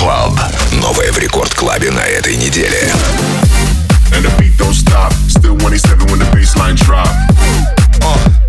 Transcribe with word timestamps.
Club. 0.00 0.32
Новое 0.80 1.12
в 1.12 1.18
Рекорд 1.18 1.52
Клабе 1.54 1.90
на 1.90 2.00
этой 2.00 2.34
неделе. 2.34 2.90
And 4.12 4.24
the 4.24 4.30
beat 4.38 4.56
don't 4.56 4.72
stop. 4.72 5.12
Still 5.28 5.52
187 5.56 6.08
when 6.08 6.18
the 6.18 6.24
baseline 6.34 6.74
drop. 6.74 7.06
Uh. 8.02 8.39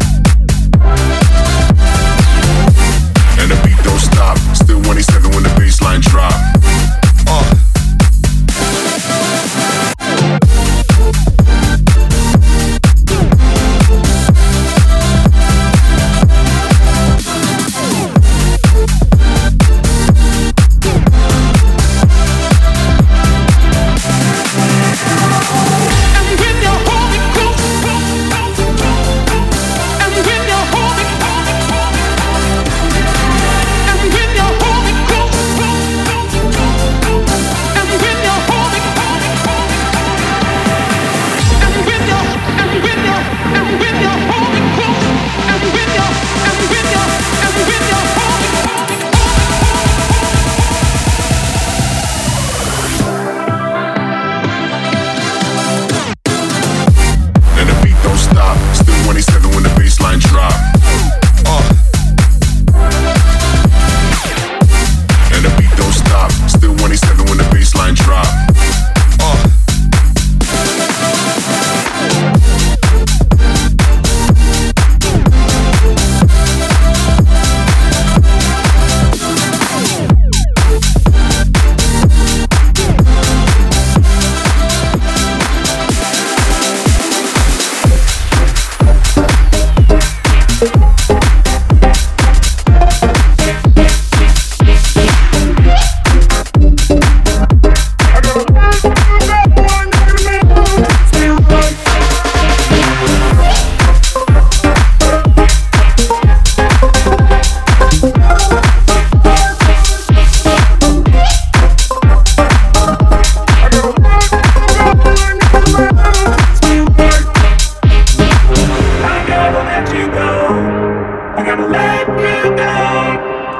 let. 121.68 122.08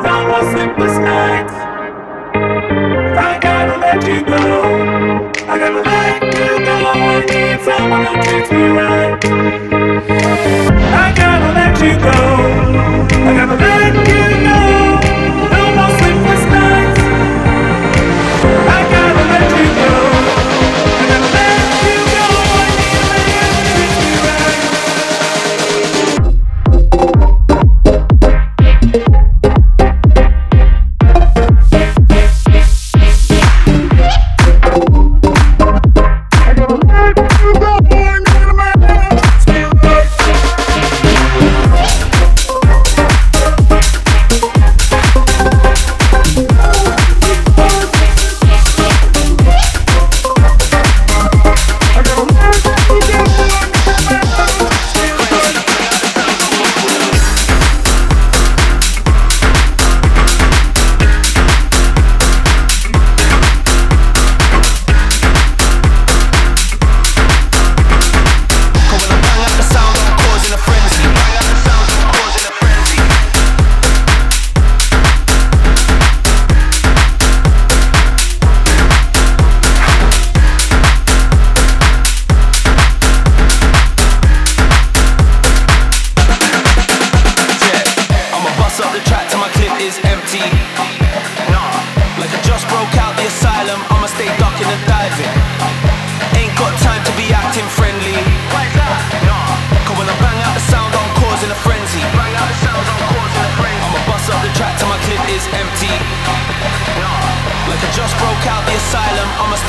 No 0.04 0.28
more 0.28 0.46
sleepless 0.52 0.98
nights. 1.00 1.54
I 3.18 3.40
gotta 3.42 3.78
let 3.78 4.04
you 4.08 4.24
go. 4.24 4.44
I 5.48 5.58
gotta 5.58 5.82
let 5.82 6.22
you 6.38 6.60
know, 6.66 6.82
I 6.94 7.26
need 7.30 7.60
someone 7.66 8.06
me 8.52 8.66
right. 8.78 9.18
I 10.94 11.14
gotta 11.22 11.50
let 11.60 11.74
you 11.82 11.94
go. 12.08 12.20
I 13.28 13.32
gotta 13.40 13.56
let 13.66 13.94
you. 14.12 14.26
No 15.54 15.62
more 15.78 15.92
sleepless 16.00 16.44
nights. 16.54 17.02
I 18.78 18.81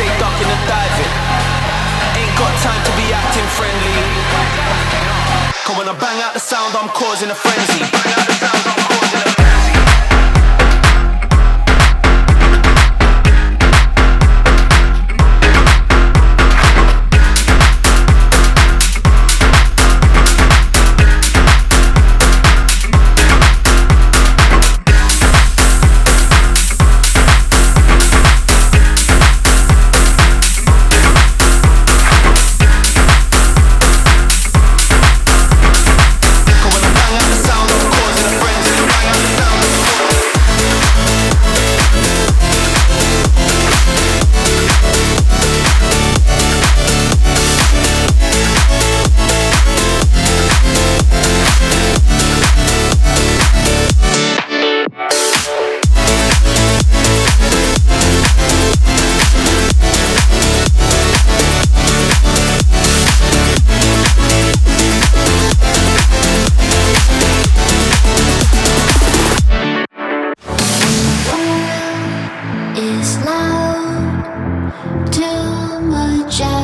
stay 0.02 0.18
ducking 0.18 0.50
and 0.50 0.62
diving. 0.66 1.12
Ain't 2.18 2.34
got 2.36 2.52
time 2.66 2.82
to 2.82 2.92
be 2.98 3.06
acting 3.14 3.48
friendly. 3.54 3.94
Come 5.64 5.78
on, 5.78 5.88
I 5.88 5.94
bang 5.98 6.20
out 6.22 6.34
the 6.34 6.40
sound, 6.40 6.74
I'm 6.74 6.88
causing 6.88 7.30
a 7.30 7.34
frenzy. 7.34 8.81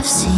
see. 0.09 0.38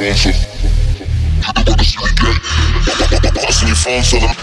Alfonso. 0.00 0.30
Yo 0.30 1.58
te 1.60 1.68
mando 1.68 1.84
si 1.84 1.96
me 1.98 2.08
gay. 2.16 3.32
Passing 3.44 3.68
your 3.68 3.76
phone, 3.76 4.02
tell 4.02 4.20
him. 4.20 4.34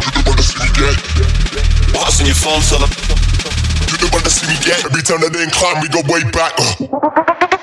You 0.00 0.10
the 0.12 0.22
one 0.24 0.36
that's 0.36 0.56
me 0.58 0.66
gay. 0.72 0.94
Passing 1.92 2.26
your 2.26 2.34
phone, 2.34 2.62
tell 2.62 2.80
him. 2.80 2.88
You 3.90 3.96
the 3.98 4.08
one 4.12 4.22
that's 4.22 4.40
me 4.48 4.54
gay. 4.64 4.80
Every 4.84 5.02
time 5.02 5.20
that 5.20 5.32
they 5.32 5.46
climb, 5.52 5.80
we 5.82 5.88
go 5.88 6.00
way 6.08 6.24
back. 6.30 6.52
Uh. 6.58 7.61